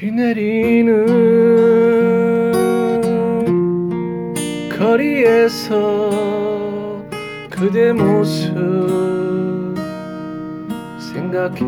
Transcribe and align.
비 0.00 0.10
내리는 0.10 1.04
거리에서 4.70 5.76
그대 7.50 7.92
모습 7.92 9.76
생각해. 11.12 11.60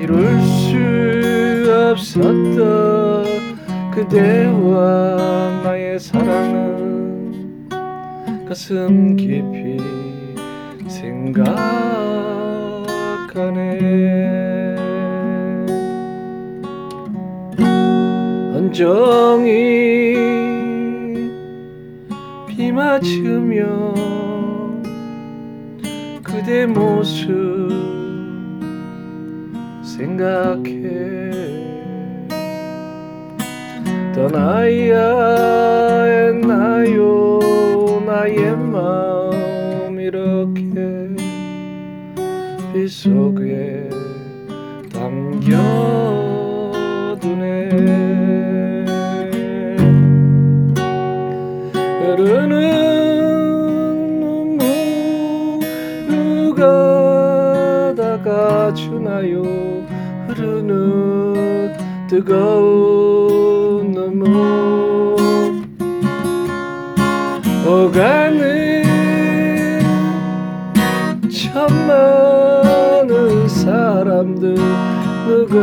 이룰 0.00 0.40
수 0.42 0.74
없었던 1.92 3.24
그대와 3.92 5.60
나의 5.62 6.00
사랑은 6.00 7.68
가슴 8.48 9.14
깊이 9.14 9.78
생각 10.88 11.91
언정이 18.72 20.14
비 22.48 22.72
맞으며 22.72 23.92
그대 26.22 26.64
모습 26.64 27.68
생각해. 29.82 31.30
떠나야 34.14 36.04
했나요? 36.04 37.38
나의 38.06 38.56
마음 38.56 40.00
이렇게 40.00 40.62
빗속에 42.72 43.90
담겨 44.90 45.81
주나요? 58.74 59.42
흐르는 60.28 61.76
뜨거운 62.08 63.90
눈물 63.92 64.32
오가는 67.66 68.82
천만의 71.30 73.18
사람들 73.48 74.54
누가 75.26 75.56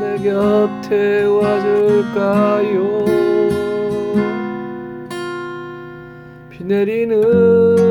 내 0.00 0.16
곁에 0.22 1.24
와줄까요? 1.24 2.78
비 6.50 6.64
내리는 6.64 7.87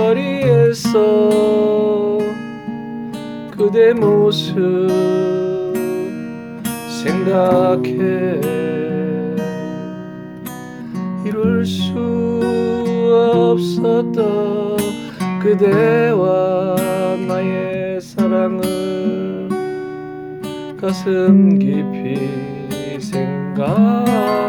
거리에서 0.00 0.88
그대 3.50 3.92
모습 3.92 4.88
생각해. 7.04 8.40
이룰 11.26 11.66
수 11.66 11.92
없었던 13.12 14.78
그대와 15.42 16.76
나의 17.28 18.00
사랑을 18.00 19.50
가슴 20.80 21.58
깊이 21.58 22.98
생각하네 22.98 24.40